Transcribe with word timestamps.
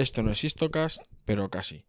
Esto 0.00 0.22
no 0.22 0.32
es 0.32 0.42
Histocast, 0.42 1.02
pero 1.26 1.50
casi. 1.50 1.84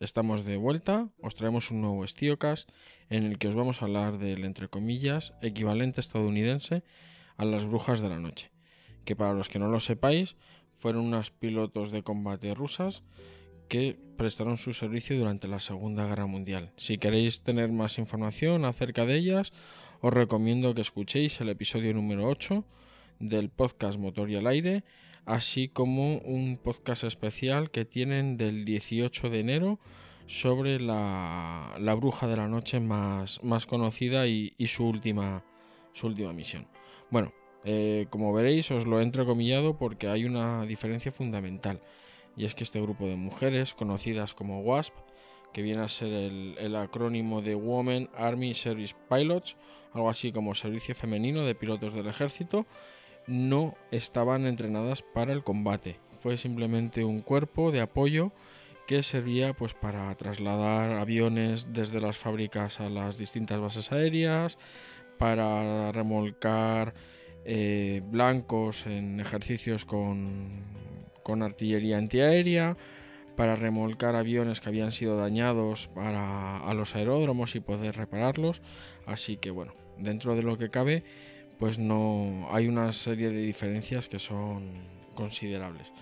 Estamos 0.00 0.44
de 0.44 0.56
vuelta, 0.56 1.10
os 1.22 1.36
traemos 1.36 1.70
un 1.70 1.82
nuevo 1.82 2.02
Estiocast 2.02 2.68
en 3.10 3.22
el 3.22 3.38
que 3.38 3.46
os 3.46 3.54
vamos 3.54 3.80
a 3.80 3.84
hablar 3.84 4.18
del, 4.18 4.44
entre 4.44 4.66
comillas, 4.66 5.34
equivalente 5.40 6.00
estadounidense 6.00 6.82
a 7.36 7.44
las 7.44 7.64
brujas 7.64 8.00
de 8.00 8.08
la 8.08 8.18
noche, 8.18 8.50
que 9.04 9.14
para 9.14 9.34
los 9.34 9.48
que 9.48 9.60
no 9.60 9.68
lo 9.68 9.78
sepáis, 9.78 10.34
fueron 10.78 11.04
unas 11.04 11.30
pilotos 11.30 11.92
de 11.92 12.02
combate 12.02 12.52
rusas 12.54 13.04
que 13.68 13.96
prestaron 14.16 14.56
su 14.56 14.72
servicio 14.72 15.16
durante 15.16 15.46
la 15.46 15.60
Segunda 15.60 16.08
Guerra 16.08 16.26
Mundial. 16.26 16.72
Si 16.76 16.98
queréis 16.98 17.44
tener 17.44 17.70
más 17.70 17.98
información 17.98 18.64
acerca 18.64 19.06
de 19.06 19.14
ellas, 19.14 19.52
os 20.00 20.12
recomiendo 20.12 20.74
que 20.74 20.80
escuchéis 20.80 21.40
el 21.40 21.50
episodio 21.50 21.94
número 21.94 22.26
8 22.26 22.64
del 23.20 23.48
podcast 23.48 23.96
Motor 23.96 24.28
y 24.28 24.34
al 24.34 24.48
Aire, 24.48 24.82
así 25.26 25.68
como 25.68 26.18
un 26.18 26.58
podcast 26.62 27.04
especial 27.04 27.70
que 27.70 27.84
tienen 27.84 28.36
del 28.36 28.64
18 28.64 29.30
de 29.30 29.40
enero 29.40 29.78
sobre 30.26 30.80
la, 30.80 31.76
bruja 31.98 32.26
de 32.26 32.36
la 32.36 32.48
noche 32.48 32.80
más, 32.80 33.42
más 33.42 33.66
conocida 33.66 34.26
y, 34.26 34.52
su, 34.66 34.86
última, 34.86 35.44
su 35.92 36.06
última 36.06 36.32
misión. 36.32 36.66
Bueno, 37.10 37.32
eh, 37.64 38.06
como 38.10 38.32
veréis 38.32 38.70
os 38.70 38.86
lo 38.86 39.00
he 39.00 39.02
entrecomillado 39.02 39.78
porque 39.78 40.08
hay 40.08 40.24
una 40.24 40.66
diferencia 40.66 41.12
fundamental 41.12 41.80
y 42.36 42.44
es 42.44 42.54
que 42.54 42.64
este 42.64 42.80
grupo 42.80 43.06
de 43.06 43.16
mujeres 43.16 43.74
conocidas 43.74 44.34
como 44.34 44.60
WASP, 44.60 44.94
que 45.52 45.62
viene 45.62 45.82
a 45.82 45.88
ser 45.88 46.12
el 46.12 46.76
acrónimo 46.76 47.40
de 47.40 47.54
Women 47.54 48.10
Army 48.16 48.54
Service 48.54 48.94
Pilots, 49.08 49.56
algo 49.92 50.10
así 50.10 50.32
como 50.32 50.54
Servicio 50.56 50.96
Femenino 50.96 51.46
de 51.46 51.54
Pilotos 51.54 51.94
del 51.94 52.08
Ejército, 52.08 52.66
no 53.26 53.74
estaban 53.90 54.46
entrenadas 54.46 55.02
para 55.02 55.32
el 55.32 55.42
combate. 55.44 56.00
Fue 56.18 56.36
simplemente 56.36 57.04
un 57.04 57.20
cuerpo 57.20 57.70
de 57.70 57.80
apoyo 57.80 58.32
que 58.86 59.02
servía 59.02 59.54
pues 59.54 59.74
para 59.74 60.14
trasladar 60.14 60.92
aviones 60.92 61.72
desde 61.72 62.00
las 62.00 62.16
fábricas 62.16 62.80
a 62.80 62.88
las 62.88 63.16
distintas 63.18 63.60
bases 63.60 63.92
aéreas, 63.92 64.58
para 65.18 65.90
remolcar 65.92 66.94
eh, 67.44 68.02
blancos 68.04 68.86
en 68.86 69.20
ejercicios 69.20 69.84
con, 69.84 70.64
con 71.22 71.42
artillería 71.42 71.98
antiaérea, 71.98 72.76
para 73.36 73.56
remolcar 73.56 74.16
aviones 74.16 74.60
que 74.60 74.68
habían 74.68 74.92
sido 74.92 75.16
dañados 75.16 75.88
para, 75.88 76.58
a 76.58 76.74
los 76.74 76.94
aeródromos 76.94 77.56
y 77.56 77.60
poder 77.60 77.96
repararlos. 77.96 78.62
Así 79.06 79.36
que 79.36 79.50
bueno, 79.50 79.74
dentro 79.98 80.36
de 80.36 80.42
lo 80.42 80.58
que 80.58 80.70
cabe, 80.70 81.04
pues 81.64 81.78
no 81.78 82.46
hay 82.50 82.68
una 82.68 82.92
serie 82.92 83.30
de 83.30 83.40
diferencias 83.40 84.06
que 84.06 84.18
son 84.18 84.82
considerables. 85.14 85.94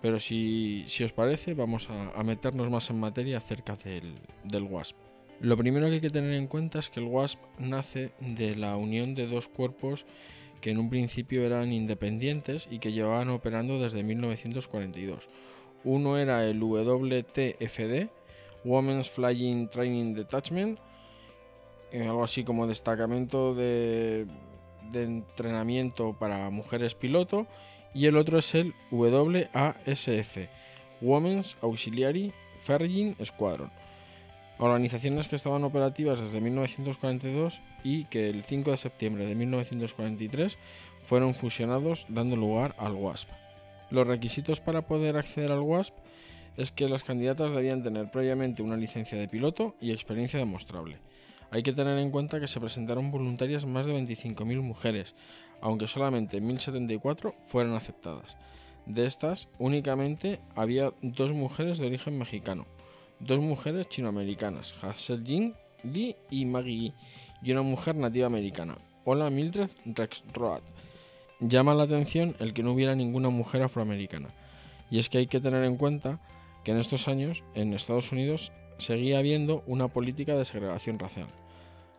Pero 0.00 0.20
si, 0.20 0.86
os 1.02 1.12
parece, 1.12 1.54
vamos 1.54 1.88
a, 1.90 2.22
meternos 2.22 2.70
más 2.70 2.88
en 2.90 3.00
materia 3.00 3.38
acerca 3.38 3.74
del, 3.74 4.14
del 4.44 4.62
WASP. 4.62 4.96
Lo 5.40 5.56
primero 5.56 5.88
que 5.88 5.94
hay 5.94 6.00
que 6.00 6.10
tener 6.10 6.34
en 6.34 6.46
cuenta 6.46 6.78
es 6.78 6.88
que 6.88 7.00
el 7.00 7.06
WASP 7.06 7.40
nace 7.58 8.12
de 8.20 8.54
la 8.54 8.76
unión 8.76 9.16
de 9.16 9.26
dos 9.26 9.48
cuerpos 9.48 10.06
que 10.60 10.70
en 10.70 10.78
un 10.78 10.88
principio 10.88 11.42
eran 11.42 11.72
independientes 11.72 12.68
y 12.70 12.78
que 12.78 12.92
llevaban 12.92 13.30
operando 13.30 13.80
desde 13.80 14.04
1942. 14.04 15.28
Uno 15.82 16.16
era 16.16 16.46
el 16.46 16.60
WTFD, 16.60 18.08
Women's 18.64 19.10
Flying 19.10 19.68
Training 19.68 20.14
Detachment, 20.14 20.78
eh, 21.90 22.04
algo 22.04 22.22
así 22.22 22.44
como 22.44 22.68
destacamento 22.68 23.52
de 23.52 24.28
de 24.90 25.04
entrenamiento 25.04 26.14
para 26.18 26.50
mujeres 26.50 26.94
piloto 26.94 27.46
y 27.94 28.06
el 28.06 28.16
otro 28.16 28.38
es 28.38 28.54
el 28.54 28.74
WASF, 28.90 30.48
Women's 31.00 31.56
Auxiliary 31.62 32.32
Ferrying 32.60 33.14
Squadron. 33.24 33.70
Organizaciones 34.58 35.28
que 35.28 35.36
estaban 35.36 35.62
operativas 35.64 36.20
desde 36.20 36.40
1942 36.40 37.60
y 37.84 38.04
que 38.06 38.28
el 38.28 38.44
5 38.44 38.72
de 38.72 38.76
septiembre 38.76 39.26
de 39.26 39.34
1943 39.36 40.58
fueron 41.04 41.34
fusionados 41.34 42.06
dando 42.08 42.36
lugar 42.36 42.74
al 42.78 42.94
WASP. 42.94 43.30
Los 43.90 44.06
requisitos 44.06 44.60
para 44.60 44.82
poder 44.82 45.16
acceder 45.16 45.52
al 45.52 45.60
WASP 45.60 45.94
es 46.56 46.72
que 46.72 46.88
las 46.88 47.04
candidatas 47.04 47.52
debían 47.52 47.84
tener 47.84 48.10
previamente 48.10 48.62
una 48.62 48.76
licencia 48.76 49.16
de 49.16 49.28
piloto 49.28 49.76
y 49.80 49.92
experiencia 49.92 50.40
demostrable. 50.40 50.98
Hay 51.50 51.62
que 51.62 51.72
tener 51.72 51.98
en 51.98 52.10
cuenta 52.10 52.40
que 52.40 52.46
se 52.46 52.60
presentaron 52.60 53.10
voluntarias 53.10 53.64
más 53.64 53.86
de 53.86 53.94
25.000 53.94 54.60
mujeres, 54.60 55.14
aunque 55.60 55.86
solamente 55.86 56.42
1.074 56.42 57.34
fueron 57.46 57.74
aceptadas. 57.74 58.36
De 58.86 59.06
estas, 59.06 59.48
únicamente 59.58 60.40
había 60.54 60.92
dos 61.02 61.32
mujeres 61.32 61.78
de 61.78 61.86
origen 61.86 62.18
mexicano, 62.18 62.66
dos 63.20 63.40
mujeres 63.40 63.88
chinoamericanas, 63.88 64.74
Hassel 64.82 65.24
Jin 65.24 65.54
Lee 65.82 66.16
y 66.30 66.44
Maggie 66.44 66.92
y 67.42 67.52
una 67.52 67.62
mujer 67.62 67.96
nativa 67.96 68.26
americana, 68.26 68.78
Hola 69.04 69.30
Mildred 69.30 69.70
Rex 69.84 70.24
Road. 70.32 70.62
Llama 71.40 71.74
la 71.74 71.84
atención 71.84 72.34
el 72.40 72.52
que 72.52 72.62
no 72.62 72.72
hubiera 72.72 72.94
ninguna 72.94 73.30
mujer 73.30 73.62
afroamericana, 73.62 74.28
y 74.90 74.98
es 74.98 75.08
que 75.08 75.18
hay 75.18 75.26
que 75.26 75.40
tener 75.40 75.64
en 75.64 75.76
cuenta 75.76 76.20
que 76.64 76.72
en 76.72 76.78
estos 76.78 77.08
años 77.08 77.44
en 77.54 77.74
Estados 77.74 78.10
Unidos 78.12 78.52
seguía 78.78 79.18
habiendo 79.18 79.62
una 79.66 79.88
política 79.88 80.34
de 80.34 80.44
segregación 80.44 80.98
racial, 80.98 81.28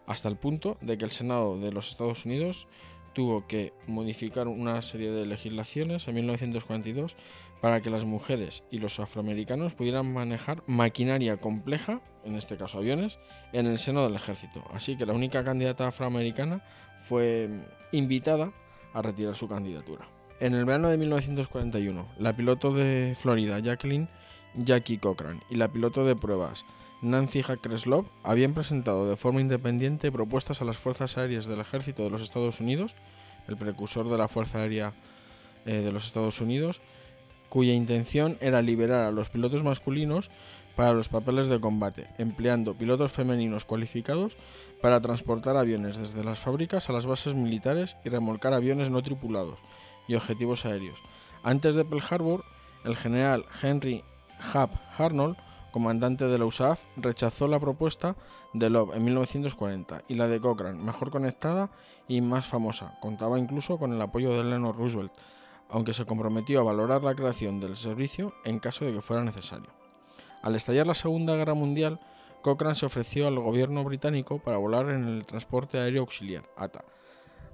hasta 0.07 0.27
el 0.29 0.37
punto 0.37 0.77
de 0.81 0.97
que 0.97 1.05
el 1.05 1.11
Senado 1.11 1.59
de 1.59 1.71
los 1.71 1.89
Estados 1.89 2.25
Unidos 2.25 2.67
tuvo 3.13 3.47
que 3.47 3.73
modificar 3.87 4.47
una 4.47 4.81
serie 4.81 5.11
de 5.11 5.25
legislaciones 5.25 6.07
en 6.07 6.15
1942 6.15 7.15
para 7.61 7.81
que 7.81 7.89
las 7.89 8.05
mujeres 8.05 8.63
y 8.71 8.77
los 8.77 8.99
afroamericanos 8.99 9.73
pudieran 9.73 10.13
manejar 10.13 10.63
maquinaria 10.67 11.37
compleja, 11.37 12.01
en 12.23 12.35
este 12.35 12.57
caso 12.57 12.77
aviones, 12.77 13.19
en 13.51 13.65
el 13.65 13.79
seno 13.79 14.03
del 14.03 14.15
ejército. 14.15 14.63
Así 14.73 14.97
que 14.97 15.05
la 15.05 15.13
única 15.13 15.43
candidata 15.43 15.87
afroamericana 15.87 16.63
fue 17.01 17.49
invitada 17.91 18.53
a 18.93 19.01
retirar 19.01 19.35
su 19.35 19.47
candidatura. 19.47 20.07
En 20.39 20.53
el 20.53 20.63
verano 20.63 20.87
de 20.87 20.97
1941, 20.97 22.07
la 22.17 22.35
piloto 22.35 22.71
de 22.71 23.13
Florida, 23.17 23.59
Jacqueline, 23.59 24.07
Jackie 24.55 24.97
Cochran 24.97 25.41
y 25.49 25.55
la 25.55 25.71
piloto 25.71 26.05
de 26.05 26.15
pruebas 26.15 26.65
Nancy 27.01 27.43
Hackreslov 27.43 28.05
habían 28.23 28.53
presentado 28.53 29.07
de 29.07 29.15
forma 29.15 29.39
independiente 29.39 30.11
propuestas 30.11 30.61
a 30.61 30.65
las 30.65 30.77
fuerzas 30.77 31.17
aéreas 31.17 31.45
del 31.45 31.61
ejército 31.61 32.03
de 32.03 32.09
los 32.09 32.21
Estados 32.21 32.59
Unidos, 32.59 32.95
el 33.47 33.55
precursor 33.55 34.09
de 34.09 34.17
la 34.17 34.27
Fuerza 34.27 34.59
Aérea 34.59 34.93
eh, 35.65 35.75
de 35.75 35.91
los 35.93 36.05
Estados 36.05 36.41
Unidos, 36.41 36.81
cuya 37.47 37.73
intención 37.73 38.37
era 38.41 38.61
liberar 38.61 39.05
a 39.05 39.11
los 39.11 39.29
pilotos 39.29 39.63
masculinos 39.63 40.29
para 40.75 40.93
los 40.93 41.09
papeles 41.09 41.47
de 41.47 41.59
combate, 41.59 42.07
empleando 42.17 42.77
pilotos 42.77 43.11
femeninos 43.11 43.65
cualificados 43.65 44.35
para 44.81 45.01
transportar 45.01 45.55
aviones 45.55 45.97
desde 45.97 46.23
las 46.23 46.39
fábricas 46.39 46.89
a 46.89 46.93
las 46.93 47.05
bases 47.05 47.33
militares 47.33 47.95
y 48.03 48.09
remolcar 48.09 48.53
aviones 48.53 48.89
no 48.89 49.01
tripulados 49.01 49.59
y 50.07 50.15
objetivos 50.15 50.65
aéreos. 50.65 50.99
Antes 51.43 51.75
de 51.75 51.85
Pearl 51.85 52.03
Harbor, 52.09 52.43
el 52.83 52.95
general 52.95 53.45
Henry 53.61 54.03
Hub 54.53 54.69
Arnold, 54.97 55.37
comandante 55.71 56.25
de 56.25 56.37
la 56.37 56.45
USAF, 56.45 56.83
rechazó 56.97 57.47
la 57.47 57.59
propuesta 57.59 58.15
de 58.53 58.69
Love 58.69 58.95
en 58.95 59.03
1940 59.03 60.03
y 60.07 60.15
la 60.15 60.27
de 60.27 60.39
Cochrane, 60.39 60.81
mejor 60.81 61.11
conectada 61.11 61.69
y 62.07 62.21
más 62.21 62.47
famosa. 62.47 62.97
Contaba 63.01 63.37
incluso 63.37 63.77
con 63.77 63.93
el 63.93 64.01
apoyo 64.01 64.31
de 64.31 64.41
Eleanor 64.41 64.75
Roosevelt, 64.75 65.13
aunque 65.69 65.93
se 65.93 66.05
comprometió 66.05 66.59
a 66.59 66.63
valorar 66.63 67.03
la 67.03 67.15
creación 67.15 67.59
del 67.59 67.77
servicio 67.77 68.33
en 68.45 68.59
caso 68.59 68.85
de 68.85 68.93
que 68.93 69.01
fuera 69.01 69.23
necesario. 69.23 69.69
Al 70.41 70.55
estallar 70.55 70.87
la 70.87 70.95
Segunda 70.95 71.35
Guerra 71.35 71.53
Mundial, 71.53 71.99
Cochrane 72.41 72.75
se 72.75 72.85
ofreció 72.85 73.27
al 73.27 73.37
gobierno 73.39 73.83
británico 73.83 74.39
para 74.39 74.57
volar 74.57 74.89
en 74.89 75.07
el 75.07 75.25
transporte 75.25 75.77
aéreo 75.77 76.01
auxiliar, 76.01 76.45
ATA, 76.55 76.85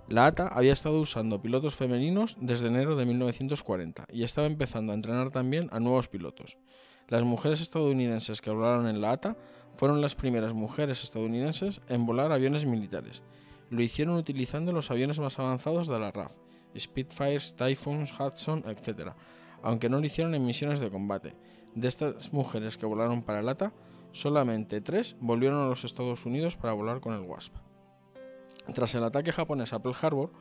la 0.08 0.28
ATA 0.28 0.48
había 0.48 0.74
estado 0.74 1.00
usando 1.00 1.42
pilotos 1.42 1.74
femeninos 1.74 2.38
desde 2.40 2.68
enero 2.68 2.96
de 2.96 3.06
1940 3.06 4.06
y 4.12 4.24
estaba 4.24 4.46
empezando 4.46 4.92
a 4.92 4.96
entrenar 4.96 5.32
también 5.32 5.68
a 5.72 5.80
nuevos 5.80 6.08
pilotos. 6.08 6.60
Las 7.08 7.24
mujeres 7.24 7.60
estadounidenses 7.60 8.40
que 8.40 8.52
volaron 8.52 8.88
en 8.88 9.02
la 9.02 9.12
ATA 9.12 9.36
fueron 9.78 10.02
las 10.02 10.14
primeras 10.14 10.54
mujeres 10.54 11.04
estadounidenses 11.04 11.82
en 11.90 12.06
volar 12.06 12.32
aviones 12.32 12.66
militares. 12.66 13.24
Lo 13.72 13.82
hicieron 13.82 14.16
utilizando 14.16 14.72
los 14.72 14.92
aviones 14.92 15.18
más 15.18 15.40
avanzados 15.40 15.88
de 15.88 16.00
la 16.00 16.12
RAF, 16.12 16.34
Spitfires, 16.78 17.56
Typhoons, 17.56 18.14
Hudson, 18.20 18.64
etc., 18.68 19.14
aunque 19.64 19.90
no 19.90 20.00
lo 20.00 20.06
hicieron 20.06 20.36
en 20.36 20.46
misiones 20.46 20.80
de 20.80 20.92
combate. 20.92 21.36
De 21.74 21.88
estas 21.88 22.32
mujeres 22.32 22.78
que 22.78 22.86
volaron 22.86 23.24
para 23.24 23.40
el 23.40 23.50
ATA, 23.50 23.74
solamente 24.12 24.82
tres 24.82 25.16
volvieron 25.20 25.66
a 25.66 25.68
los 25.68 25.84
Estados 25.84 26.28
Unidos 26.28 26.58
para 26.58 26.74
volar 26.74 27.00
con 27.00 27.16
el 27.16 27.22
WASP. 27.22 27.65
Tras 28.74 28.96
el 28.96 29.04
ataque 29.04 29.32
japonés 29.32 29.74
a 29.74 29.82
Pearl 29.82 29.96
Harbor, 30.02 30.32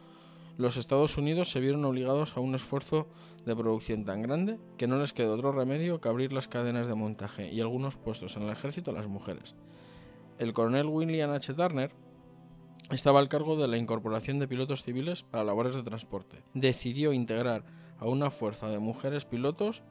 los 0.56 0.76
Estados 0.76 1.18
Unidos 1.18 1.50
se 1.50 1.60
vieron 1.60 1.84
obligados 1.84 2.36
a 2.36 2.40
un 2.40 2.54
esfuerzo 2.54 3.08
de 3.44 3.56
producción 3.56 4.04
tan 4.04 4.22
grande 4.22 4.58
que 4.78 4.86
no 4.86 4.98
les 4.98 5.12
quedó 5.12 5.34
otro 5.34 5.52
remedio 5.52 6.00
que 6.00 6.08
abrir 6.08 6.32
las 6.32 6.48
cadenas 6.48 6.86
de 6.86 6.94
montaje 6.94 7.52
y 7.52 7.60
algunos 7.60 7.96
puestos 7.96 8.36
en 8.36 8.44
el 8.44 8.50
ejército 8.50 8.92
a 8.92 8.94
las 8.94 9.08
mujeres. 9.08 9.54
El 10.38 10.52
coronel 10.52 10.86
William 10.86 11.32
H. 11.32 11.54
Turner 11.54 11.90
estaba 12.90 13.18
al 13.18 13.28
cargo 13.28 13.56
de 13.56 13.66
la 13.66 13.78
incorporación 13.78 14.38
de 14.38 14.48
pilotos 14.48 14.82
civiles 14.82 15.22
para 15.22 15.44
labores 15.44 15.74
de 15.74 15.82
transporte. 15.82 16.42
Decidió 16.54 17.12
integrar 17.12 17.64
a 17.98 18.06
una 18.06 18.30
fuerza 18.30 18.68
de 18.68 18.78
mujeres 18.78 19.24
pilotos 19.24 19.82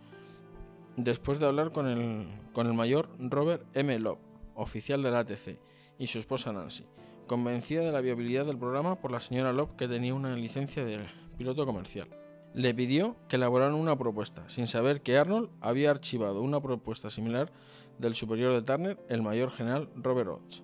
después 0.96 1.40
de 1.40 1.48
hablar 1.48 1.72
con 1.72 1.88
el, 1.88 2.28
con 2.54 2.68
el 2.68 2.74
mayor 2.74 3.10
Robert 3.20 3.66
M. 3.74 3.98
Love, 4.00 4.20
oficial 4.56 5.02
del 5.02 5.16
ATC, 5.16 5.60
y 5.98 6.08
su 6.08 6.20
esposa 6.20 6.52
Nancy, 6.52 6.86
convencida 7.28 7.81
de 7.81 7.92
la 7.92 8.02
viabilidad 8.02 8.46
del 8.46 8.58
programa 8.58 9.00
por 9.00 9.12
la 9.12 9.20
señora 9.20 9.54
Love 9.54 9.75
que 9.75 9.88
tenía 9.88 10.14
una 10.14 10.36
licencia 10.36 10.84
de 10.84 11.00
piloto 11.38 11.66
comercial. 11.66 12.08
Le 12.54 12.74
pidió 12.74 13.16
que 13.28 13.38
elaboraran 13.38 13.74
una 13.74 13.98
propuesta, 13.98 14.48
sin 14.48 14.68
saber 14.68 15.02
que 15.02 15.18
Arnold 15.18 15.50
había 15.60 15.90
archivado 15.90 16.42
una 16.42 16.62
propuesta 16.62 17.10
similar 17.10 17.52
del 17.98 18.16
superior 18.16 18.54
de 18.54 18.62
Turner, 18.62 19.00
el 19.10 19.22
mayor 19.22 19.52
general 19.52 19.90
Robert 19.96 20.30
Oates. 20.30 20.64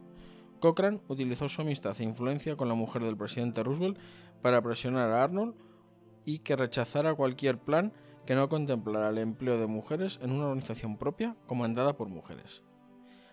Cochrane 0.59 0.99
utilizó 1.07 1.47
su 1.47 1.61
amistad 1.61 1.95
e 1.99 2.03
influencia 2.03 2.55
con 2.55 2.67
la 2.67 2.75
mujer 2.75 3.03
del 3.03 3.17
presidente 3.17 3.63
Roosevelt 3.63 3.97
para 4.41 4.61
presionar 4.61 5.09
a 5.09 5.23
Arnold 5.23 5.55
y 6.25 6.39
que 6.39 6.55
rechazara 6.55 7.15
cualquier 7.15 7.57
plan 7.57 7.93
que 8.25 8.35
no 8.35 8.49
contemplara 8.49 9.09
el 9.09 9.17
empleo 9.17 9.59
de 9.59 9.67
mujeres 9.67 10.19
en 10.21 10.31
una 10.31 10.45
organización 10.45 10.97
propia 10.97 11.35
comandada 11.47 11.97
por 11.97 12.09
mujeres. 12.09 12.61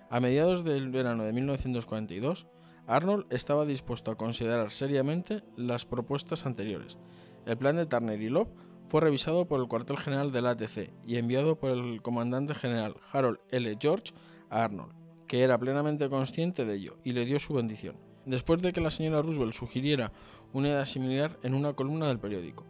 A 0.09 0.21
mediados 0.21 0.65
del 0.65 0.91
verano 0.91 1.25
de 1.25 1.33
1942, 1.33 2.47
Arnold 2.87 3.27
estaba 3.31 3.65
dispuesto 3.65 4.11
a 4.11 4.17
considerar 4.17 4.71
seriamente 4.71 5.43
las 5.57 5.85
propuestas 5.85 6.47
anteriores. 6.47 6.99
El 7.45 7.57
plan 7.57 7.77
de 7.77 7.87
Turner 7.87 8.21
y 8.21 8.29
Love 8.29 8.49
fue 8.89 9.01
revisado 9.01 9.47
por 9.47 9.61
el 9.61 9.67
cuartel 9.67 9.99
general 9.99 10.31
del 10.31 10.47
ATC 10.47 10.93
y 11.07 11.17
enviado 11.17 11.59
por 11.59 11.71
el 11.71 12.01
comandante 12.01 12.55
general 12.55 12.95
Harold 13.13 13.39
L. 13.51 13.77
George 13.81 14.13
a 14.51 14.63
Arnold, 14.63 14.93
que 15.27 15.43
era 15.43 15.59
plenamente 15.59 16.09
consciente 16.09 16.65
de 16.65 16.75
ello 16.75 16.97
y 17.03 17.13
le 17.13 17.25
dio 17.25 17.41
su 17.41 17.55
bendición, 17.55 17.97
después 18.25 18.63
de 18.63 18.73
que 18.73 18.81
la 18.81 18.91
señora 18.91 19.23
Roosevelt 19.23 19.55
sugiriera 19.55 20.13
una 20.53 20.69
idea 20.69 20.85
similar 20.85 21.39
en 21.43 21.55
una 21.55 21.73
columna 21.73 22.07
del 22.07 22.21
periódico. 22.21 22.65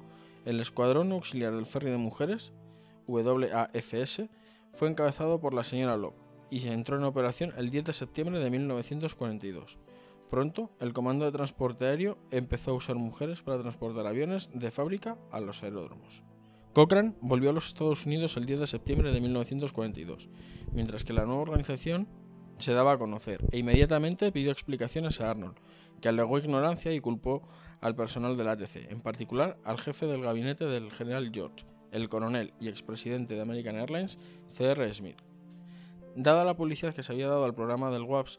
El 0.46 0.60
Escuadrón 0.60 1.12
Auxiliar 1.12 1.54
del 1.54 1.66
Ferry 1.66 1.90
de 1.90 1.98
Mujeres, 1.98 2.52
WAFS, 3.06 4.22
fue 4.72 4.88
encabezado 4.88 5.40
por 5.40 5.52
la 5.52 5.64
señora 5.64 5.96
Love 5.96 6.14
y 6.50 6.60
se 6.60 6.72
entró 6.72 6.96
en 6.96 7.04
operación 7.04 7.52
el 7.58 7.70
10 7.70 7.84
de 7.84 7.92
septiembre 7.92 8.38
de 8.38 8.50
1942. 8.50 9.78
Pronto, 10.30 10.70
el 10.80 10.92
Comando 10.92 11.24
de 11.24 11.32
Transporte 11.32 11.86
Aéreo 11.86 12.18
empezó 12.30 12.72
a 12.72 12.74
usar 12.74 12.96
mujeres 12.96 13.42
para 13.42 13.60
transportar 13.60 14.06
aviones 14.06 14.50
de 14.52 14.70
fábrica 14.70 15.16
a 15.30 15.40
los 15.40 15.62
aeródromos. 15.62 16.22
Cochrane 16.72 17.14
volvió 17.20 17.50
a 17.50 17.52
los 17.52 17.68
Estados 17.68 18.04
Unidos 18.04 18.36
el 18.36 18.44
10 18.44 18.60
de 18.60 18.66
septiembre 18.66 19.12
de 19.12 19.20
1942, 19.20 20.28
mientras 20.72 21.04
que 21.04 21.12
la 21.12 21.24
nueva 21.24 21.42
organización 21.42 22.08
se 22.58 22.72
daba 22.72 22.92
a 22.92 22.98
conocer 22.98 23.44
e 23.52 23.58
inmediatamente 23.58 24.32
pidió 24.32 24.50
explicaciones 24.50 25.20
a 25.20 25.30
Arnold, 25.30 25.56
que 26.00 26.08
alegó 26.08 26.38
ignorancia 26.38 26.92
y 26.92 27.00
culpó 27.00 27.42
al 27.80 27.94
personal 27.94 28.36
del 28.36 28.48
ATC, 28.48 28.90
en 28.90 29.00
particular 29.00 29.58
al 29.64 29.80
jefe 29.80 30.06
del 30.06 30.22
gabinete 30.22 30.66
del 30.66 30.90
general 30.90 31.30
George, 31.32 31.64
el 31.92 32.08
coronel 32.08 32.52
y 32.60 32.68
expresidente 32.68 33.34
de 33.34 33.42
American 33.42 33.76
Airlines, 33.76 34.18
C.R. 34.52 34.92
Smith. 34.92 35.22
Dada 36.14 36.44
la 36.44 36.56
publicidad 36.56 36.94
que 36.94 37.02
se 37.02 37.12
había 37.12 37.28
dado 37.28 37.44
al 37.44 37.54
programa 37.54 37.90
del 37.90 38.02
WAPS, 38.02 38.38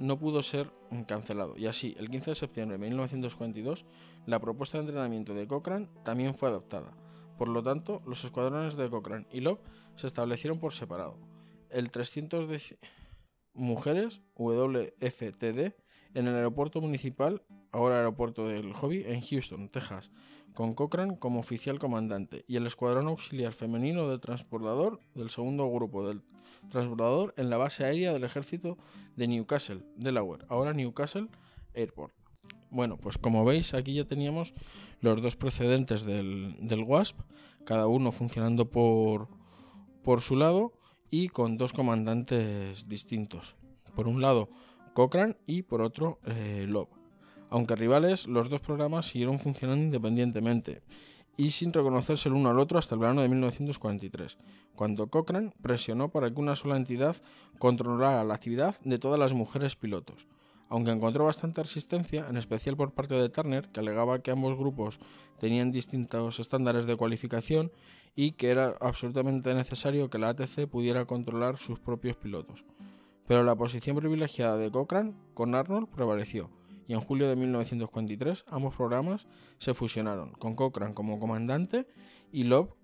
no 0.00 0.18
pudo 0.18 0.42
ser 0.42 0.72
cancelado, 1.06 1.56
y 1.56 1.66
así, 1.66 1.94
el 1.98 2.10
15 2.10 2.30
de 2.30 2.34
septiembre 2.34 2.78
de 2.78 2.84
1942, 2.86 3.84
la 4.26 4.40
propuesta 4.40 4.78
de 4.78 4.84
entrenamiento 4.84 5.34
de 5.34 5.46
Cochrane 5.46 5.88
también 6.04 6.34
fue 6.34 6.48
adoptada. 6.48 6.90
Por 7.36 7.48
lo 7.48 7.62
tanto, 7.62 8.02
los 8.06 8.24
escuadrones 8.24 8.76
de 8.76 8.90
Cochrane 8.90 9.26
y 9.30 9.40
Love 9.40 9.60
se 9.96 10.06
establecieron 10.06 10.58
por 10.58 10.72
separado. 10.72 11.18
El 11.68 11.90
300 11.90 12.48
de 12.48 12.78
mujeres, 13.52 14.22
WFTD, 14.36 15.74
en 16.14 16.26
el 16.26 16.34
aeropuerto 16.34 16.80
municipal, 16.80 17.42
ahora 17.72 17.98
aeropuerto 17.98 18.46
del 18.46 18.72
Hobby, 18.74 19.04
en 19.06 19.20
Houston, 19.20 19.68
Texas, 19.68 20.10
con 20.54 20.74
Cochrane 20.74 21.18
como 21.18 21.40
oficial 21.40 21.78
comandante 21.78 22.44
y 22.48 22.56
el 22.56 22.66
escuadrón 22.66 23.06
auxiliar 23.06 23.52
femenino 23.52 24.08
del 24.08 24.20
transportador 24.20 25.00
del 25.14 25.30
segundo 25.30 25.70
grupo 25.70 26.06
del 26.06 26.22
transportador 26.68 27.34
en 27.36 27.50
la 27.50 27.56
base 27.56 27.84
aérea 27.84 28.12
del 28.12 28.24
ejército 28.24 28.76
de 29.16 29.28
Newcastle, 29.28 29.82
Delaware, 29.96 30.44
ahora 30.48 30.72
Newcastle 30.72 31.28
Airport. 31.74 32.14
Bueno, 32.70 32.96
pues 32.98 33.18
como 33.18 33.44
veis 33.44 33.74
aquí 33.74 33.94
ya 33.94 34.04
teníamos 34.04 34.54
los 35.00 35.20
dos 35.22 35.36
precedentes 35.36 36.04
del, 36.04 36.56
del 36.60 36.84
WASP, 36.84 37.18
cada 37.64 37.86
uno 37.86 38.12
funcionando 38.12 38.70
por, 38.70 39.28
por 40.02 40.20
su 40.20 40.36
lado 40.36 40.72
y 41.10 41.28
con 41.28 41.56
dos 41.56 41.72
comandantes 41.72 42.88
distintos. 42.88 43.56
Por 43.94 44.06
un 44.06 44.20
lado, 44.20 44.48
Cochrane 44.94 45.36
y 45.46 45.62
por 45.62 45.82
otro, 45.82 46.18
eh, 46.24 46.66
Love. 46.68 46.88
Aunque 47.50 47.74
rivales, 47.74 48.26
los 48.26 48.48
dos 48.48 48.60
programas 48.60 49.06
siguieron 49.06 49.38
funcionando 49.38 49.84
independientemente 49.84 50.82
y 51.36 51.52
sin 51.52 51.72
reconocerse 51.72 52.28
el 52.28 52.34
uno 52.34 52.50
al 52.50 52.58
otro 52.58 52.78
hasta 52.78 52.94
el 52.94 53.00
verano 53.00 53.22
de 53.22 53.28
1943, 53.28 54.36
cuando 54.74 55.08
Cochrane 55.08 55.52
presionó 55.62 56.10
para 56.10 56.30
que 56.30 56.38
una 56.38 56.54
sola 56.54 56.76
entidad 56.76 57.16
controlara 57.58 58.22
la 58.24 58.34
actividad 58.34 58.78
de 58.84 58.98
todas 58.98 59.18
las 59.18 59.32
mujeres 59.32 59.74
pilotos. 59.74 60.26
Aunque 60.68 60.92
encontró 60.92 61.24
bastante 61.24 61.62
resistencia, 61.62 62.26
en 62.28 62.36
especial 62.36 62.76
por 62.76 62.92
parte 62.92 63.14
de 63.14 63.28
Turner, 63.28 63.68
que 63.70 63.80
alegaba 63.80 64.20
que 64.20 64.30
ambos 64.30 64.56
grupos 64.56 65.00
tenían 65.40 65.72
distintos 65.72 66.38
estándares 66.38 66.86
de 66.86 66.96
cualificación 66.96 67.72
y 68.14 68.32
que 68.32 68.50
era 68.50 68.76
absolutamente 68.80 69.52
necesario 69.54 70.10
que 70.10 70.18
la 70.18 70.28
ATC 70.28 70.68
pudiera 70.68 71.06
controlar 71.06 71.56
sus 71.56 71.80
propios 71.80 72.16
pilotos. 72.16 72.64
Pero 73.30 73.44
la 73.44 73.54
posición 73.54 73.94
privilegiada 73.94 74.56
de 74.56 74.72
Cochrane 74.72 75.14
con 75.34 75.54
Arnold 75.54 75.86
prevaleció, 75.86 76.50
y 76.88 76.94
en 76.94 77.00
julio 77.00 77.28
de 77.28 77.36
1943 77.36 78.44
ambos 78.48 78.74
programas 78.74 79.28
se 79.58 79.72
fusionaron, 79.72 80.32
con 80.32 80.56
Cochrane 80.56 80.94
como 80.94 81.20
comandante 81.20 81.86
y 82.32 82.42
Love 82.42 82.74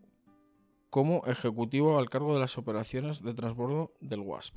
como 0.88 1.24
ejecutivo 1.26 1.98
al 1.98 2.08
cargo 2.10 2.32
de 2.32 2.38
las 2.38 2.58
operaciones 2.58 3.24
de 3.24 3.34
transbordo 3.34 3.92
del 4.00 4.20
WASP. 4.20 4.56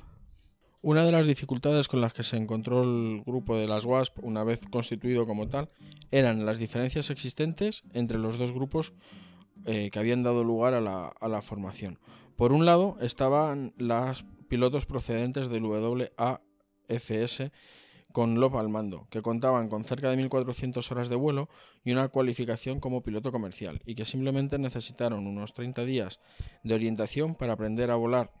Una 0.80 1.04
de 1.04 1.10
las 1.10 1.26
dificultades 1.26 1.88
con 1.88 2.00
las 2.00 2.14
que 2.14 2.22
se 2.22 2.36
encontró 2.36 2.84
el 2.84 3.24
grupo 3.26 3.56
de 3.56 3.66
las 3.66 3.84
WASP 3.84 4.22
una 4.22 4.44
vez 4.44 4.60
constituido 4.70 5.26
como 5.26 5.48
tal 5.48 5.70
eran 6.12 6.46
las 6.46 6.58
diferencias 6.58 7.10
existentes 7.10 7.82
entre 7.94 8.18
los 8.18 8.38
dos 8.38 8.52
grupos 8.52 8.92
eh, 9.64 9.90
que 9.90 9.98
habían 9.98 10.22
dado 10.22 10.44
lugar 10.44 10.74
a 10.74 10.80
la, 10.80 11.08
a 11.08 11.26
la 11.26 11.42
formación. 11.42 11.98
Por 12.40 12.54
un 12.54 12.64
lado 12.64 12.96
estaban 13.02 13.74
las 13.76 14.24
pilotos 14.48 14.86
procedentes 14.86 15.50
del 15.50 15.66
WAFS 15.66 17.42
con 18.12 18.40
Love 18.40 18.54
al 18.54 18.70
mando, 18.70 19.06
que 19.10 19.20
contaban 19.20 19.68
con 19.68 19.84
cerca 19.84 20.08
de 20.08 20.16
1.400 20.16 20.90
horas 20.90 21.10
de 21.10 21.16
vuelo 21.16 21.50
y 21.84 21.92
una 21.92 22.08
cualificación 22.08 22.80
como 22.80 23.02
piloto 23.02 23.30
comercial, 23.30 23.82
y 23.84 23.94
que 23.94 24.06
simplemente 24.06 24.56
necesitaron 24.56 25.26
unos 25.26 25.52
30 25.52 25.84
días 25.84 26.18
de 26.64 26.72
orientación 26.72 27.34
para 27.34 27.52
aprender 27.52 27.90
a 27.90 27.96
volar, 27.96 28.32